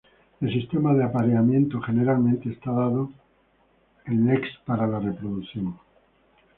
[0.39, 3.11] El sistema de apareamiento generalmente es dado
[4.07, 5.75] en leks para la reproducción.